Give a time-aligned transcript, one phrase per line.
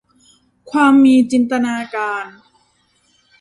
[0.71, 2.25] ความมีจินตนาการ